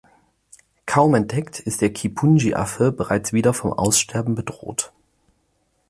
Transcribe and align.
Kaum 0.87 1.13
entdeckt, 1.13 1.59
ist 1.59 1.81
der 1.81 1.93
Kipunji-Affe 1.93 2.91
bereits 2.91 3.33
wieder 3.33 3.53
vom 3.53 3.71
Aussterben 3.71 4.33
bedroht. 4.33 4.91